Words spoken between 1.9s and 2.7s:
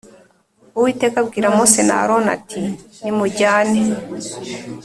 Aroni ati